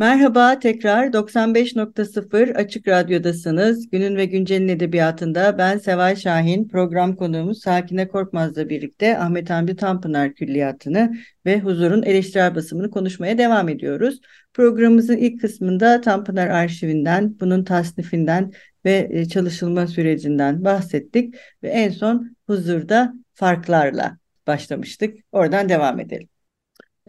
Merhaba 0.00 0.58
tekrar 0.58 1.06
95.0 1.12 2.54
Açık 2.54 2.88
Radyo'dasınız. 2.88 3.90
Günün 3.90 4.16
ve 4.16 4.24
Güncel'in 4.24 4.68
edebiyatında 4.68 5.58
ben 5.58 5.78
Seval 5.78 6.16
Şahin, 6.16 6.68
program 6.68 7.16
konuğumuz 7.16 7.60
Sakine 7.60 8.08
Korkmaz'la 8.08 8.68
birlikte 8.68 9.18
Ahmet 9.18 9.50
Hamdi 9.50 9.76
Tanpınar 9.76 10.34
Külliyatı'nı 10.34 11.12
ve 11.46 11.60
Huzur'un 11.60 12.02
eleştirel 12.02 12.54
basımını 12.54 12.90
konuşmaya 12.90 13.38
devam 13.38 13.68
ediyoruz. 13.68 14.20
Programımızın 14.54 15.16
ilk 15.16 15.40
kısmında 15.40 16.00
Tanpınar 16.00 16.48
arşivinden, 16.48 17.36
bunun 17.40 17.64
tasnifinden 17.64 18.52
ve 18.84 19.08
e, 19.10 19.28
çalışılma 19.28 19.86
sürecinden 19.86 20.64
bahsettik 20.64 21.34
ve 21.62 21.68
en 21.68 21.90
son 21.90 22.36
Huzur'da 22.46 23.14
farklarla 23.34 24.18
başlamıştık. 24.46 25.16
Oradan 25.32 25.68
devam 25.68 26.00
edelim. 26.00 26.39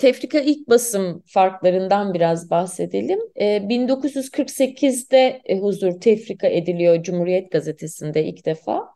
Tefrika 0.01 0.39
ilk 0.39 0.69
basım 0.69 1.23
farklarından 1.27 2.13
biraz 2.13 2.49
bahsedelim. 2.49 3.19
E, 3.35 3.69
1948'de 3.69 5.41
e, 5.45 5.59
huzur 5.59 5.99
tefrika 6.01 6.47
ediliyor 6.47 7.03
Cumhuriyet 7.03 7.51
Gazetesi'nde 7.51 8.25
ilk 8.25 8.45
defa. 8.45 8.93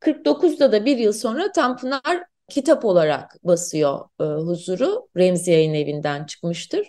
49'da 0.00 0.72
da 0.72 0.84
bir 0.84 0.98
yıl 0.98 1.12
sonra 1.12 1.52
Tanpınar 1.52 2.24
kitap 2.48 2.84
olarak 2.84 3.44
basıyor 3.44 4.00
e, 4.20 4.24
huzuru. 4.24 5.08
Remzi 5.16 5.50
Yayın 5.50 5.74
Evi'nden 5.74 6.24
çıkmıştır. 6.24 6.88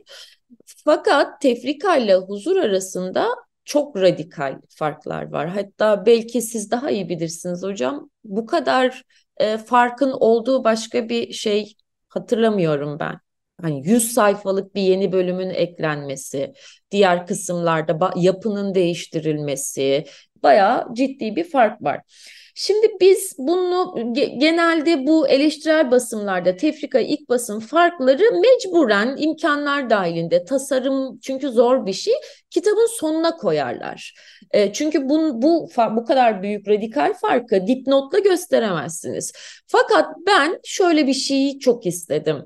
Fakat 0.65 1.41
tefrika 1.41 1.97
ile 1.97 2.15
huzur 2.15 2.57
arasında 2.57 3.27
çok 3.65 3.95
radikal 3.95 4.61
farklar 4.69 5.31
var. 5.31 5.49
Hatta 5.49 6.05
belki 6.05 6.41
siz 6.41 6.71
daha 6.71 6.91
iyi 6.91 7.09
bilirsiniz 7.09 7.63
hocam. 7.63 8.09
Bu 8.23 8.45
kadar 8.45 9.03
e, 9.37 9.57
farkın 9.57 10.11
olduğu 10.11 10.63
başka 10.63 11.09
bir 11.09 11.33
şey 11.33 11.73
hatırlamıyorum 12.07 12.99
ben 12.99 13.19
hani 13.61 13.87
100 13.87 14.13
sayfalık 14.13 14.75
bir 14.75 14.81
yeni 14.81 15.11
bölümün 15.11 15.49
eklenmesi, 15.49 16.53
diğer 16.91 17.27
kısımlarda 17.27 17.99
yapının 18.15 18.75
değiştirilmesi, 18.75 20.05
bayağı 20.43 20.93
ciddi 20.93 21.35
bir 21.35 21.43
fark 21.43 21.83
var. 21.83 22.01
Şimdi 22.61 22.87
biz 23.01 23.35
bunu 23.37 23.95
genelde 24.15 25.07
bu 25.07 25.27
eleştirel 25.27 25.91
basımlarda 25.91 26.55
tefrika 26.55 26.99
ilk 26.99 27.29
basım 27.29 27.59
farkları 27.59 28.23
mecburen 28.31 29.15
imkanlar 29.17 29.89
dahilinde 29.89 30.45
tasarım 30.45 31.19
çünkü 31.19 31.49
zor 31.49 31.85
bir 31.85 31.93
şey 31.93 32.13
kitabın 32.49 32.97
sonuna 32.99 33.35
koyarlar. 33.35 34.13
E, 34.51 34.73
çünkü 34.73 35.09
bu, 35.09 35.41
bu 35.41 35.69
bu 35.95 36.05
kadar 36.05 36.43
büyük 36.43 36.67
radikal 36.67 37.13
farkı 37.13 37.67
dipnotla 37.67 38.19
gösteremezsiniz. 38.19 39.33
Fakat 39.67 40.05
ben 40.27 40.59
şöyle 40.63 41.07
bir 41.07 41.13
şeyi 41.13 41.59
çok 41.59 41.85
istedim. 41.85 42.37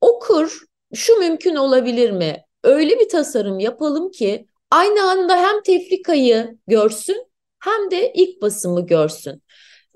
Okur 0.00 0.58
şu 0.94 1.16
mümkün 1.16 1.56
olabilir 1.56 2.10
mi? 2.10 2.36
Öyle 2.64 2.98
bir 2.98 3.08
tasarım 3.08 3.58
yapalım 3.58 4.10
ki 4.10 4.46
aynı 4.70 5.10
anda 5.10 5.36
hem 5.36 5.62
tefrikayı 5.62 6.58
görsün 6.66 7.27
hem 7.60 7.90
de 7.90 8.12
ilk 8.12 8.42
basımı 8.42 8.86
görsün. 8.86 9.42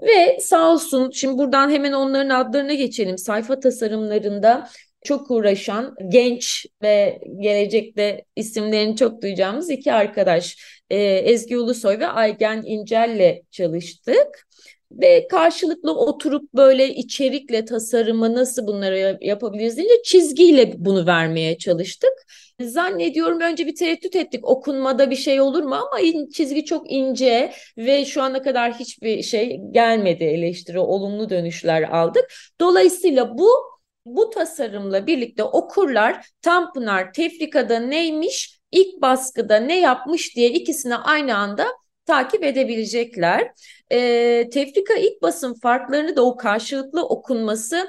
Ve 0.00 0.40
sağ 0.40 0.72
olsun 0.72 1.10
şimdi 1.10 1.38
buradan 1.38 1.70
hemen 1.70 1.92
onların 1.92 2.30
adlarına 2.30 2.74
geçelim. 2.74 3.18
Sayfa 3.18 3.60
tasarımlarında 3.60 4.68
çok 5.04 5.30
uğraşan 5.30 5.94
genç 6.08 6.66
ve 6.82 7.20
gelecekte 7.40 8.24
isimlerini 8.36 8.96
çok 8.96 9.22
duyacağımız 9.22 9.70
iki 9.70 9.92
arkadaş 9.92 10.56
e, 10.90 10.96
Ezgi 11.02 11.58
Ulusoy 11.58 11.98
ve 11.98 12.06
Aygen 12.06 12.62
İncel'le 12.66 13.42
çalıştık. 13.50 14.48
Ve 15.00 15.28
karşılıklı 15.28 15.92
oturup 15.98 16.54
böyle 16.54 16.94
içerikle 16.94 17.64
tasarımı 17.64 18.34
nasıl 18.34 18.66
bunları 18.66 19.18
yapabiliriz 19.20 19.76
deyince 19.76 20.02
çizgiyle 20.04 20.72
bunu 20.76 21.06
vermeye 21.06 21.58
çalıştık. 21.58 22.12
Zannediyorum 22.60 23.40
önce 23.40 23.66
bir 23.66 23.74
tereddüt 23.74 24.16
ettik 24.16 24.48
okunmada 24.48 25.10
bir 25.10 25.16
şey 25.16 25.40
olur 25.40 25.62
mu 25.62 25.74
ama 25.74 26.28
çizgi 26.34 26.64
çok 26.64 26.92
ince 26.92 27.52
ve 27.78 28.04
şu 28.04 28.22
ana 28.22 28.42
kadar 28.42 28.72
hiçbir 28.72 29.22
şey 29.22 29.60
gelmedi 29.70 30.24
eleştiri 30.24 30.78
olumlu 30.78 31.30
dönüşler 31.30 31.82
aldık. 31.82 32.24
Dolayısıyla 32.60 33.38
bu 33.38 33.48
bu 34.04 34.30
tasarımla 34.30 35.06
birlikte 35.06 35.44
okurlar 35.44 36.26
Tanpınar 36.42 37.12
Tefrika'da 37.12 37.78
neymiş 37.78 38.60
ilk 38.72 39.02
baskıda 39.02 39.56
ne 39.56 39.80
yapmış 39.80 40.36
diye 40.36 40.50
ikisini 40.50 40.96
aynı 40.96 41.36
anda 41.36 41.66
takip 42.06 42.44
edebilecekler. 42.44 43.50
E, 43.92 44.48
tefrika 44.52 44.94
ilk 44.94 45.22
basın 45.22 45.54
farklarını 45.54 46.16
da 46.16 46.24
o 46.24 46.36
karşılıklı 46.36 47.06
okunması 47.06 47.88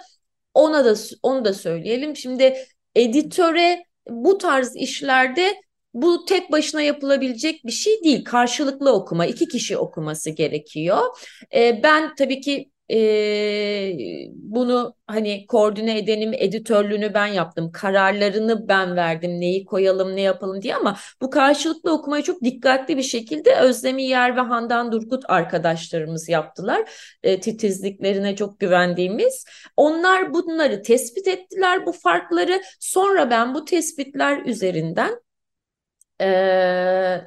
ona 0.53 0.85
da 0.85 0.95
onu 1.23 1.45
da 1.45 1.53
söyleyelim. 1.53 2.15
Şimdi 2.15 2.55
editöre 2.95 3.83
bu 4.09 4.37
tarz 4.37 4.75
işlerde 4.75 5.55
bu 5.93 6.25
tek 6.25 6.51
başına 6.51 6.81
yapılabilecek 6.81 7.65
bir 7.65 7.71
şey 7.71 8.03
değil. 8.03 8.23
Karşılıklı 8.23 8.93
okuma, 8.93 9.25
iki 9.25 9.47
kişi 9.47 9.77
okuması 9.77 10.29
gerekiyor. 10.29 10.99
E, 11.55 11.83
ben 11.83 12.15
tabii 12.15 12.41
ki 12.41 12.71
e, 12.91 13.97
bunu 14.33 14.95
hani 15.07 15.47
koordine 15.47 15.97
edenim 15.97 16.33
editörlüğünü 16.33 17.13
ben 17.13 17.27
yaptım. 17.27 17.71
Kararlarını 17.71 18.67
ben 18.67 18.95
verdim. 18.95 19.39
Neyi 19.39 19.65
koyalım 19.65 20.15
ne 20.15 20.21
yapalım 20.21 20.61
diye 20.61 20.75
ama 20.75 20.97
bu 21.21 21.29
karşılıklı 21.29 21.91
okumayı 21.91 22.23
çok 22.23 22.41
dikkatli 22.43 22.97
bir 22.97 23.03
şekilde 23.03 23.55
Özlemi 23.55 24.03
Yer 24.03 24.35
ve 24.35 24.41
Handan 24.41 24.91
Durkut 24.91 25.23
arkadaşlarımız 25.27 26.29
yaptılar. 26.29 26.89
E, 27.23 27.39
titizliklerine 27.39 28.35
çok 28.35 28.59
güvendiğimiz. 28.59 29.45
Onlar 29.77 30.33
bunları 30.33 30.81
tespit 30.81 31.27
ettiler 31.27 31.85
bu 31.85 31.91
farkları. 31.91 32.61
Sonra 32.79 33.29
ben 33.29 33.55
bu 33.55 33.65
tespitler 33.65 34.45
üzerinden 34.45 35.23
ee, 36.21 36.25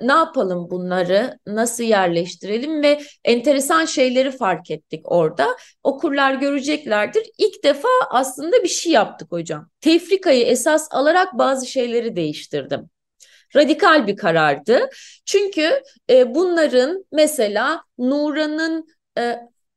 ne 0.00 0.12
yapalım 0.12 0.70
bunları, 0.70 1.38
nasıl 1.46 1.84
yerleştirelim 1.84 2.82
ve 2.82 3.00
enteresan 3.24 3.84
şeyleri 3.84 4.30
fark 4.30 4.70
ettik 4.70 5.12
orada. 5.12 5.56
Okurlar 5.82 6.34
göreceklerdir. 6.34 7.26
İlk 7.38 7.64
defa 7.64 7.88
aslında 8.10 8.62
bir 8.62 8.68
şey 8.68 8.92
yaptık 8.92 9.32
hocam. 9.32 9.70
Tefrikayı 9.80 10.44
esas 10.46 10.88
alarak 10.90 11.38
bazı 11.38 11.66
şeyleri 11.66 12.16
değiştirdim. 12.16 12.90
Radikal 13.56 14.06
bir 14.06 14.16
karardı. 14.16 14.90
Çünkü 15.24 15.82
e, 16.10 16.34
bunların 16.34 17.04
mesela 17.12 17.82
Nura'nın 17.98 18.86
e, 19.18 19.36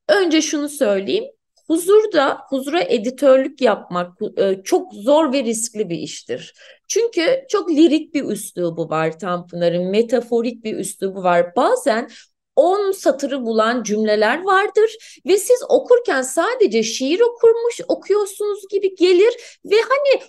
önce 0.10 0.42
şunu 0.42 0.70
söyleyeyim. 0.70 1.26
Huzurda, 1.70 2.38
huzura 2.50 2.82
editörlük 2.82 3.62
yapmak 3.62 4.18
e, 4.38 4.64
çok 4.64 4.94
zor 4.94 5.34
ve 5.34 5.44
riskli 5.44 5.90
bir 5.90 5.98
iştir. 5.98 6.54
Çünkü 6.88 7.46
çok 7.50 7.70
lirik 7.70 8.14
bir 8.14 8.24
üslubu 8.24 8.90
var 8.90 9.20
Tanpınar'ın, 9.20 9.86
metaforik 9.86 10.64
bir 10.64 10.78
üslubu 10.78 11.24
var. 11.24 11.56
Bazen 11.56 12.10
10 12.56 12.92
satırı 12.92 13.46
bulan 13.46 13.84
cümleler 13.84 14.44
vardır 14.44 15.20
ve 15.26 15.38
siz 15.38 15.60
okurken 15.70 16.22
sadece 16.22 16.84
şiir 16.84 17.20
okurmuş 17.20 17.82
okuyorsunuz 17.88 18.68
gibi 18.72 18.96
gelir 18.96 19.60
ve 19.66 19.76
hani 19.82 20.24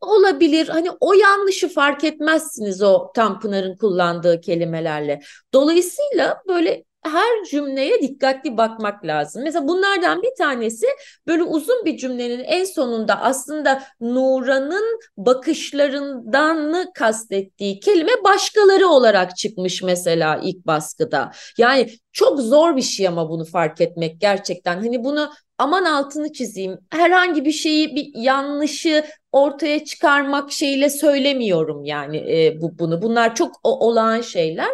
olabilir. 0.00 0.68
Hani 0.68 0.90
o 1.00 1.12
yanlışı 1.12 1.68
fark 1.68 2.04
etmezsiniz 2.04 2.82
o 2.82 3.12
Tanpınar'ın 3.14 3.76
kullandığı 3.76 4.40
kelimelerle. 4.40 5.20
Dolayısıyla 5.54 6.42
böyle 6.48 6.84
her 7.02 7.44
cümleye 7.50 8.02
dikkatli 8.02 8.56
bakmak 8.56 9.04
lazım. 9.04 9.42
Mesela 9.42 9.68
bunlardan 9.68 10.22
bir 10.22 10.34
tanesi 10.38 10.86
böyle 11.26 11.42
uzun 11.42 11.84
bir 11.84 11.96
cümlenin 11.96 12.44
en 12.44 12.64
sonunda 12.64 13.20
aslında 13.20 13.82
Nuran'ın 14.00 15.00
bakışlarından 15.16 16.92
kastettiği 16.94 17.80
kelime 17.80 18.12
başkaları 18.24 18.88
olarak 18.88 19.36
çıkmış 19.36 19.82
mesela 19.82 20.40
ilk 20.42 20.66
baskıda. 20.66 21.30
Yani 21.58 21.90
çok 22.12 22.40
zor 22.40 22.76
bir 22.76 22.82
şey 22.82 23.08
ama 23.08 23.30
bunu 23.30 23.44
fark 23.44 23.80
etmek 23.80 24.20
gerçekten. 24.20 24.76
Hani 24.76 25.04
bunu 25.04 25.30
aman 25.58 25.84
altını 25.84 26.32
çizeyim. 26.32 26.78
Herhangi 26.90 27.44
bir 27.44 27.52
şeyi 27.52 27.96
bir 27.96 28.10
yanlışı 28.14 29.04
ortaya 29.32 29.84
çıkarmak 29.84 30.52
şeyle 30.52 30.90
söylemiyorum 30.90 31.84
yani 31.84 32.16
e, 32.16 32.60
bu 32.60 32.78
bunu. 32.78 33.02
Bunlar 33.02 33.34
çok 33.34 33.60
o, 33.64 33.88
olağan 33.88 34.20
şeyler. 34.20 34.70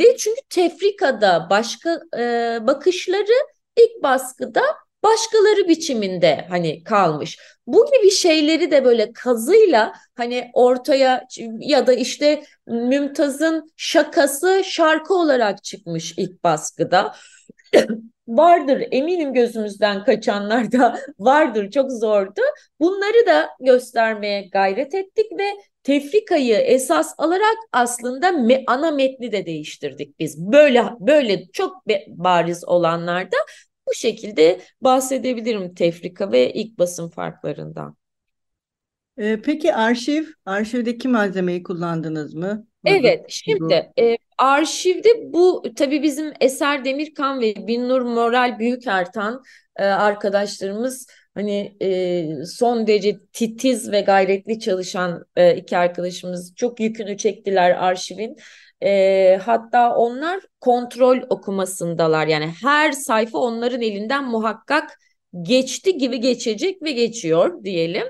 Ve 0.00 0.16
çünkü 0.16 0.40
tefrikada 0.50 1.46
başka 1.50 2.00
e, 2.18 2.58
bakışları 2.66 3.46
ilk 3.76 4.02
baskıda 4.02 4.62
başkaları 5.02 5.68
biçiminde 5.68 6.46
hani 6.48 6.84
kalmış. 6.84 7.38
Bu 7.66 7.86
gibi 7.92 8.10
şeyleri 8.10 8.70
de 8.70 8.84
böyle 8.84 9.12
kazıyla 9.12 9.92
hani 10.16 10.50
ortaya 10.52 11.26
ya 11.60 11.86
da 11.86 11.92
işte 11.92 12.44
Mümtaz'ın 12.66 13.72
şakası 13.76 14.62
şarkı 14.64 15.14
olarak 15.14 15.64
çıkmış 15.64 16.14
ilk 16.16 16.44
baskıda. 16.44 17.14
Vardır 18.28 18.84
eminim 18.90 19.32
gözümüzden 19.32 20.04
kaçanlar 20.04 20.72
da 20.72 20.98
vardır 21.18 21.70
çok 21.70 21.92
zordu. 21.92 22.40
Bunları 22.80 23.26
da 23.26 23.48
göstermeye 23.60 24.48
gayret 24.52 24.94
ettik 24.94 25.26
ve 25.38 25.44
tefrikayı 25.82 26.54
esas 26.54 27.14
alarak 27.18 27.56
aslında 27.72 28.32
me, 28.32 28.64
ana 28.66 28.90
metni 28.90 29.32
de 29.32 29.46
değiştirdik 29.46 30.18
biz. 30.18 30.38
Böyle 30.52 30.84
böyle 31.00 31.46
çok 31.52 31.76
bariz 32.08 32.64
olanlarda 32.64 33.36
bu 33.88 33.94
şekilde 33.94 34.60
bahsedebilirim 34.80 35.74
tefrika 35.74 36.32
ve 36.32 36.52
ilk 36.52 36.78
basın 36.78 37.08
farklarından. 37.08 37.96
Ee, 39.18 39.40
peki 39.44 39.74
arşiv, 39.74 40.24
arşivdeki 40.44 41.08
malzemeyi 41.08 41.62
kullandınız 41.62 42.34
mı? 42.34 42.67
Evet, 42.84 43.24
şimdi 43.28 43.92
e, 43.98 44.16
arşivde 44.38 45.08
bu 45.32 45.62
tabii 45.76 46.02
bizim 46.02 46.32
Eser 46.40 46.84
Demirkan 46.84 47.40
ve 47.40 47.66
Binnur 47.66 48.00
Moral 48.00 48.58
Büyükertan 48.58 49.42
e, 49.76 49.84
arkadaşlarımız 49.84 51.06
hani 51.34 51.76
e, 51.82 52.44
son 52.44 52.86
derece 52.86 53.16
titiz 53.32 53.92
ve 53.92 54.00
gayretli 54.00 54.60
çalışan 54.60 55.24
e, 55.36 55.56
iki 55.56 55.78
arkadaşımız 55.78 56.54
çok 56.56 56.80
yükünü 56.80 57.16
çektiler 57.16 57.70
arşivin. 57.70 58.36
E, 58.82 59.38
hatta 59.42 59.94
onlar 59.94 60.40
kontrol 60.60 61.18
okumasındalar. 61.30 62.26
Yani 62.26 62.52
her 62.62 62.92
sayfa 62.92 63.38
onların 63.38 63.82
elinden 63.82 64.24
muhakkak 64.24 64.98
geçti 65.42 65.98
gibi 65.98 66.20
geçecek 66.20 66.82
ve 66.82 66.92
geçiyor 66.92 67.64
diyelim. 67.64 68.06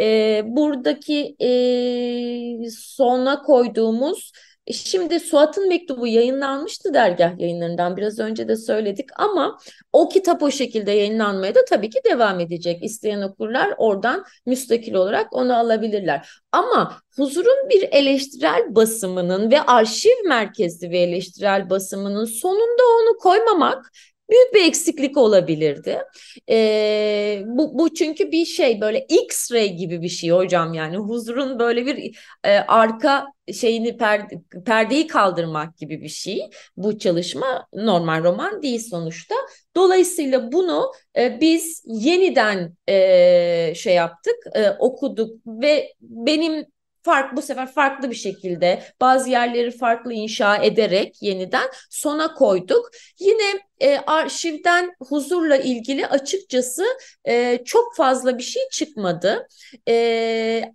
E, 0.00 0.42
buradaki 0.46 1.36
e, 1.40 2.70
sona 2.70 3.42
koyduğumuz 3.42 4.32
Şimdi 4.72 5.20
Suat'ın 5.20 5.68
mektubu 5.68 6.06
yayınlanmıştı 6.06 6.94
dergah 6.94 7.38
yayınlarından 7.38 7.96
biraz 7.96 8.18
önce 8.18 8.48
de 8.48 8.56
söyledik 8.56 9.08
ama 9.16 9.58
o 9.92 10.08
kitap 10.08 10.42
o 10.42 10.50
şekilde 10.50 10.90
yayınlanmaya 10.90 11.54
da 11.54 11.64
tabii 11.64 11.90
ki 11.90 12.00
devam 12.04 12.40
edecek. 12.40 12.84
İsteyen 12.84 13.22
okurlar 13.22 13.74
oradan 13.78 14.24
müstakil 14.46 14.94
olarak 14.94 15.32
onu 15.32 15.56
alabilirler. 15.56 16.28
Ama 16.52 17.02
Huzur'un 17.16 17.68
bir 17.68 17.88
eleştirel 17.92 18.74
basımının 18.74 19.50
ve 19.50 19.62
arşiv 19.62 20.28
merkezli 20.28 20.90
bir 20.90 21.00
eleştirel 21.00 21.70
basımının 21.70 22.24
sonunda 22.24 22.82
onu 23.00 23.18
koymamak 23.18 23.92
büyük 24.30 24.54
bir 24.54 24.64
eksiklik 24.64 25.16
olabilirdi. 25.16 26.02
E, 26.50 27.42
bu, 27.46 27.78
bu 27.78 27.94
çünkü 27.94 28.32
bir 28.32 28.44
şey 28.44 28.80
böyle 28.80 29.06
X-ray 29.08 29.66
gibi 29.76 30.02
bir 30.02 30.08
şey 30.08 30.30
hocam 30.30 30.74
yani 30.74 30.96
huzurun 30.96 31.58
böyle 31.58 31.86
bir 31.86 32.18
e, 32.44 32.58
arka 32.58 33.26
şeyini 33.54 33.96
perde, 33.96 34.42
perdeyi 34.66 35.06
kaldırmak 35.06 35.78
gibi 35.78 36.02
bir 36.02 36.08
şey. 36.08 36.50
Bu 36.76 36.98
çalışma 36.98 37.66
normal 37.72 38.24
roman 38.24 38.62
değil 38.62 38.80
sonuçta. 38.90 39.34
Dolayısıyla 39.76 40.52
bunu 40.52 40.92
e, 41.18 41.40
biz 41.40 41.84
yeniden 41.86 42.76
e, 42.88 43.72
şey 43.76 43.94
yaptık, 43.94 44.36
e, 44.54 44.70
okuduk 44.70 45.40
ve 45.46 45.94
benim 46.00 46.66
fark 47.08 47.36
bu 47.36 47.42
sefer 47.42 47.72
farklı 47.72 48.10
bir 48.10 48.14
şekilde 48.14 48.82
bazı 49.00 49.30
yerleri 49.30 49.70
farklı 49.70 50.12
inşa 50.12 50.56
ederek 50.56 51.22
yeniden 51.22 51.68
sona 51.90 52.34
koyduk. 52.34 52.90
Yine 53.18 53.60
e, 53.80 53.98
arşivden 53.98 54.94
huzurla 55.08 55.56
ilgili 55.56 56.06
açıkçası 56.06 56.84
e, 57.24 57.62
çok 57.64 57.96
fazla 57.96 58.38
bir 58.38 58.42
şey 58.42 58.62
çıkmadı. 58.72 59.48
E, 59.88 59.94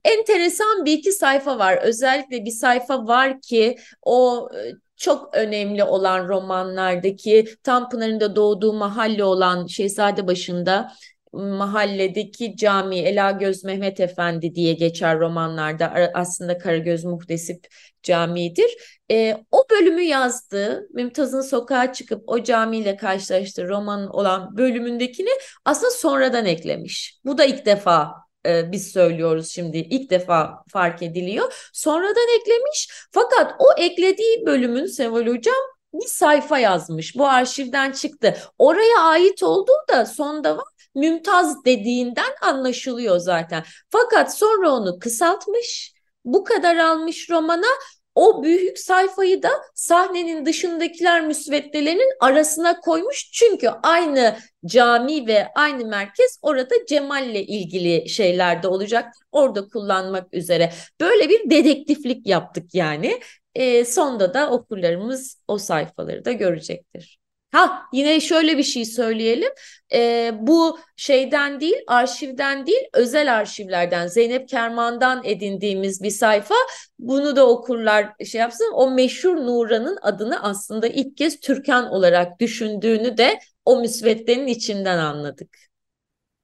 enteresan 0.06 0.86
bir 0.86 0.94
iki 0.94 1.12
sayfa 1.12 1.60
var. 1.60 1.80
Özellikle 1.82 2.46
bir 2.46 2.52
sayfa 2.52 3.08
var 3.08 3.42
ki 3.42 3.78
o 4.02 4.50
e, 4.56 4.72
çok 4.96 5.36
önemli 5.36 5.84
olan 5.84 6.28
romanlardaki 6.28 7.46
Tanpınar'ın 7.64 8.20
da 8.20 8.36
doğduğu 8.36 8.74
mahalle 8.74 9.24
olan 9.24 9.68
Şehzade 9.68 10.28
başında 10.28 10.92
mahalledeki 11.34 12.56
cami 12.58 13.00
Elagöz 13.00 13.64
Mehmet 13.64 14.00
Efendi 14.00 14.56
diye 14.56 14.74
geçer 14.74 15.20
romanlarda 15.20 16.12
aslında 16.14 16.58
Karagöz 16.58 17.04
Muhtesip 17.04 17.68
Camii'dir. 18.04 18.72
E, 19.12 19.38
o 19.52 19.66
bölümü 19.72 20.02
yazdı. 20.02 20.88
Mümtaz'ın 20.94 21.42
sokağa 21.42 21.94
çıkıp 21.94 22.24
o 22.28 22.44
camiyle 22.44 22.98
karşılaştığı 22.98 23.68
romanın 23.68 24.08
olan 24.08 24.58
bölümündekini 24.58 25.30
aslında 25.66 25.92
sonradan 25.92 26.46
eklemiş. 26.46 27.20
Bu 27.26 27.38
da 27.38 27.46
ilk 27.46 27.66
defa 27.66 28.14
e, 28.46 28.72
biz 28.72 28.92
söylüyoruz 28.92 29.50
şimdi 29.50 29.78
ilk 29.78 30.10
defa 30.10 30.64
fark 30.68 31.02
ediliyor. 31.04 31.70
Sonradan 31.74 32.40
eklemiş 32.42 32.90
fakat 33.12 33.56
o 33.60 33.66
eklediği 33.78 34.46
bölümün 34.46 34.86
Seval 34.86 35.28
Hocam 35.28 35.74
bir 35.94 36.08
sayfa 36.08 36.60
yazmış. 36.60 37.16
Bu 37.16 37.28
arşivden 37.28 37.92
çıktı. 37.92 38.38
Oraya 38.58 39.00
ait 39.00 39.44
olduğu 39.44 39.88
da 39.90 40.06
sonda 40.06 40.58
var. 40.58 40.73
Mümtaz 40.96 41.66
dediğinden 41.66 42.32
anlaşılıyor 42.42 43.18
zaten. 43.18 43.64
Fakat 43.90 44.38
sonra 44.38 44.72
onu 44.72 45.00
kısaltmış. 45.00 45.94
Bu 46.26 46.44
kadar 46.44 46.78
almış 46.78 47.30
romana 47.30 47.68
o 48.16 48.44
büyük 48.44 48.80
sayfayı 48.80 49.44
da 49.44 49.50
sahnenin 49.76 50.46
dışındakiler 50.46 51.26
müsveddelerinin 51.26 52.14
arasına 52.20 52.80
koymuş. 52.80 53.32
Çünkü 53.32 53.70
aynı 53.84 54.38
cami 54.66 55.28
ve 55.28 55.48
aynı 55.56 55.86
merkez 55.86 56.40
orada 56.42 56.76
Cemal'le 56.88 57.36
ilgili 57.48 58.10
şeylerde 58.10 58.68
olacak. 58.68 59.14
Orada 59.32 59.68
kullanmak 59.68 60.34
üzere. 60.34 60.74
Böyle 61.02 61.30
bir 61.30 61.50
dedektiflik 61.50 62.28
yaptık 62.28 62.76
yani. 62.76 63.20
E, 63.56 63.86
sonda 63.86 64.34
da 64.34 64.50
okurlarımız 64.50 65.42
o 65.48 65.58
sayfaları 65.58 66.26
da 66.26 66.32
görecektir. 66.32 67.23
Ha 67.54 67.82
yine 67.94 68.20
şöyle 68.20 68.58
bir 68.58 68.64
şey 68.64 68.86
söyleyelim. 68.86 69.50
E, 69.94 70.32
bu 70.40 70.80
şeyden 70.96 71.60
değil, 71.60 71.76
arşivden 71.88 72.68
değil, 72.68 72.82
özel 72.94 73.36
arşivlerden, 73.36 74.08
Zeynep 74.08 74.50
Kerman'dan 74.50 75.22
edindiğimiz 75.26 76.04
bir 76.04 76.10
sayfa. 76.10 76.56
Bunu 77.00 77.36
da 77.36 77.50
okurlar 77.50 78.26
şey 78.26 78.42
yapsın. 78.42 78.72
O 78.74 78.92
meşhur 78.92 79.36
Nuran'ın 79.36 79.98
adını 80.02 80.44
aslında 80.44 80.88
ilk 80.88 81.18
kez 81.18 81.40
Türkan 81.40 81.90
olarak 81.90 82.40
düşündüğünü 82.40 83.18
de 83.18 83.40
o 83.66 83.80
müsveddenin 83.80 84.48
içinden 84.48 84.98
anladık. 84.98 85.73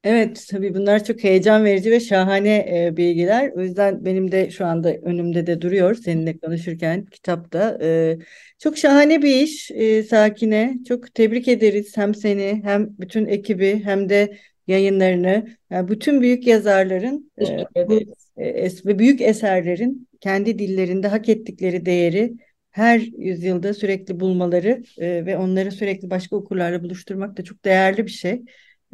Evet, 0.04 0.46
tabii 0.52 0.74
bunlar 0.76 1.04
çok 1.04 1.24
heyecan 1.24 1.66
verici 1.66 1.92
ve 1.92 2.00
şahane 2.00 2.86
e, 2.86 2.98
bilgiler. 2.98 3.52
O 3.56 3.62
yüzden 3.62 4.06
benim 4.06 4.32
de 4.32 4.50
şu 4.52 4.66
anda 4.66 4.94
önümde 4.94 5.48
de 5.48 5.62
duruyor 5.62 5.96
seninle 5.96 6.38
konuşurken 6.38 7.06
kitapta. 7.06 7.78
E, 7.82 8.18
çok 8.60 8.78
şahane 8.78 9.22
bir 9.22 9.36
iş 9.36 9.72
e, 9.72 10.04
Sakine. 10.04 10.78
Çok 10.88 11.14
tebrik 11.16 11.48
ederiz 11.48 11.98
hem 11.98 12.16
seni 12.16 12.62
hem 12.64 12.90
bütün 13.00 13.26
ekibi 13.26 13.84
hem 13.84 14.10
de 14.10 14.38
yayınlarını. 14.68 15.48
Yani 15.70 15.88
bütün 15.88 16.22
büyük 16.22 16.48
yazarların 16.48 17.32
e, 17.42 17.88
bu 17.88 18.00
e, 18.38 18.68
ve 18.86 19.00
büyük 19.00 19.22
eserlerin 19.22 20.08
kendi 20.22 20.60
dillerinde 20.60 21.08
hak 21.08 21.30
ettikleri 21.30 21.86
değeri 21.86 22.34
her 22.72 23.00
yüzyılda 23.00 23.74
sürekli 23.74 24.20
bulmaları 24.20 24.84
e, 24.98 25.26
ve 25.26 25.38
onları 25.38 25.72
sürekli 25.72 26.10
başka 26.10 26.36
okurlarla 26.36 26.84
buluşturmak 26.84 27.38
da 27.38 27.44
çok 27.44 27.66
değerli 27.66 28.06
bir 28.06 28.12
şey. 28.12 28.42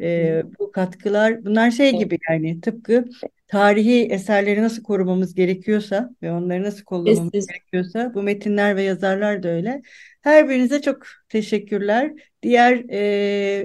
E, 0.00 0.42
bu 0.58 0.72
katkılar 0.72 1.44
bunlar 1.44 1.70
şey 1.70 1.98
gibi 1.98 2.18
yani 2.30 2.60
tıpkı 2.60 3.04
tarihi 3.48 4.02
eserleri 4.02 4.62
nasıl 4.62 4.82
korumamız 4.82 5.34
gerekiyorsa 5.34 6.10
ve 6.22 6.32
onları 6.32 6.62
nasıl 6.62 6.84
kullanmamız 6.84 7.32
Kesin. 7.32 7.48
gerekiyorsa 7.48 8.14
bu 8.14 8.22
metinler 8.22 8.76
ve 8.76 8.82
yazarlar 8.82 9.42
da 9.42 9.48
öyle. 9.48 9.82
Her 10.22 10.48
birinize 10.48 10.82
çok 10.82 11.06
teşekkürler. 11.28 12.12
Diğer 12.42 12.84
e, 12.88 12.98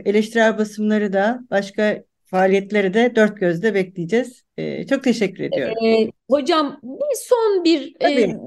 eleştirel 0.05 0.57
basımları 0.57 1.13
da 1.13 1.39
başka 1.51 2.03
faaliyetleri 2.25 2.93
de 2.93 3.15
dört 3.15 3.37
gözle 3.37 3.73
bekleyeceğiz. 3.73 4.43
E, 4.57 4.87
çok 4.87 5.03
teşekkür 5.03 5.43
ediyorum. 5.43 5.85
E, 5.85 6.11
hocam 6.29 6.79
bir 6.83 7.15
son 7.15 7.63
bir 7.63 7.95
e, 8.01 8.37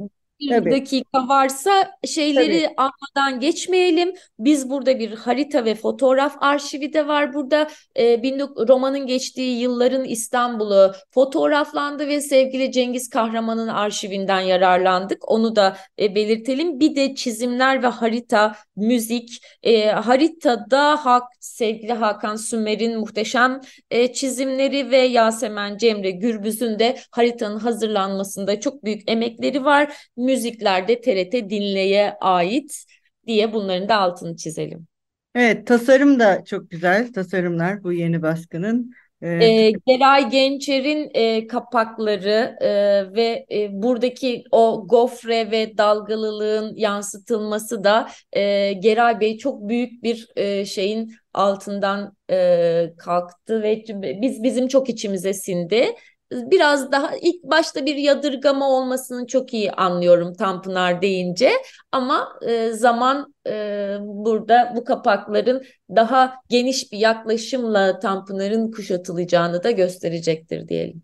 bir 0.41 0.49
Tabii. 0.49 0.71
dakika 0.71 1.29
varsa 1.29 1.91
şeyleri 2.07 2.63
Tabii. 2.63 2.75
almadan 2.77 3.41
geçmeyelim. 3.41 4.15
Biz 4.39 4.71
burada 4.71 4.99
bir 4.99 5.13
harita 5.13 5.65
ve 5.65 5.75
fotoğraf 5.75 6.37
arşivi 6.41 6.93
de 6.93 7.09
var 7.09 7.35
burada. 7.35 7.69
E, 7.97 8.23
romanın 8.69 9.07
geçtiği 9.07 9.61
yılların 9.61 10.05
İstanbul'u 10.05 10.93
fotoğraflandı 11.11 12.09
ve 12.09 12.21
sevgili 12.21 12.73
Cengiz 12.73 13.11
Kahraman'ın 13.11 13.69
arşivinden 13.69 14.41
yararlandık. 14.41 15.31
Onu 15.31 15.57
da 15.57 15.77
e, 15.99 16.15
belirtelim. 16.15 16.81
Bir 16.81 16.97
de 16.97 17.15
çizimler 17.15 17.83
ve 17.83 17.87
harita, 17.87 18.57
müzik. 18.77 19.41
E, 19.63 19.87
haritada 19.91 21.05
Hak, 21.05 21.23
sevgili 21.41 21.93
Hakan 21.93 22.37
Sümer'in 22.37 22.99
muhteşem 22.99 23.61
e, 23.91 24.13
çizimleri 24.13 24.91
ve 24.91 24.99
Yasemen 24.99 25.77
Cemre 25.77 26.11
Gürbüz'ün 26.11 26.79
de 26.79 26.97
haritanın 27.11 27.59
hazırlanmasında 27.59 28.61
çok 28.61 28.85
büyük 28.85 29.11
emekleri 29.11 29.65
var 29.65 29.95
müziklerde 30.35 31.01
TRT 31.01 31.33
Dinle'ye 31.51 32.17
ait 32.21 32.85
diye 33.27 33.53
bunların 33.53 33.89
da 33.89 33.97
altını 33.97 34.37
çizelim. 34.37 34.87
Evet, 35.35 35.67
tasarım 35.67 36.21
da 36.21 36.45
çok 36.45 36.71
güzel 36.71 37.13
tasarımlar 37.13 37.85
bu 37.85 37.93
yeni 37.93 38.23
baskının. 38.23 38.93
E, 39.23 39.71
Geray 39.87 40.31
Gençer'in 40.31 41.11
e, 41.15 41.47
kapakları 41.47 42.57
e, 42.61 42.69
ve 43.15 43.47
e, 43.53 43.69
buradaki 43.83 44.45
o 44.51 44.87
gofre 44.89 45.51
ve 45.51 45.79
dalgalılığın 45.79 46.75
yansıtılması 46.77 47.85
da 47.85 48.09
e, 48.33 48.73
Geray 48.73 49.21
Bey 49.21 49.39
çok 49.39 49.69
büyük 49.69 50.03
bir 50.03 50.29
e, 50.37 50.65
şeyin 50.65 51.15
altından 51.35 52.17
e, 52.31 52.93
kalktı 52.99 53.63
ve 53.63 53.85
biz 54.23 54.43
bizim 54.43 54.69
çok 54.69 54.89
içimize 54.89 55.35
sindi 55.35 55.87
biraz 56.35 56.93
daha 56.93 57.11
ilk 57.23 57.43
başta 57.43 57.87
bir 57.87 57.97
yadırgama 57.97 58.71
olmasını 58.71 59.27
çok 59.27 59.55
iyi 59.55 59.73
anlıyorum 59.73 60.35
Tanpınar 60.35 61.03
deyince 61.03 61.51
ama 61.93 62.39
e, 62.47 62.73
zaman 62.73 63.35
e, 63.47 63.97
burada 64.01 64.73
bu 64.77 64.85
kapakların 64.85 65.63
daha 65.91 66.35
geniş 66.49 66.93
bir 66.93 66.99
yaklaşımla 66.99 67.99
Tanpınar'ın 67.99 68.71
kuşatılacağını 68.71 69.65
da 69.65 69.71
gösterecektir 69.71 70.69
diyelim. 70.69 71.03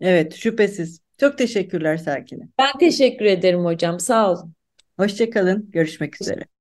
Evet 0.00 0.34
şüphesiz. 0.34 1.00
Çok 1.20 1.38
teşekkürler 1.38 1.96
Sakine. 1.96 2.48
Ben 2.58 2.78
teşekkür 2.78 3.24
ederim 3.24 3.64
hocam. 3.64 4.00
Sağ 4.00 4.32
olun. 4.32 4.52
Hoşçakalın. 4.96 5.70
Görüşmek 5.70 6.22
üzere. 6.22 6.57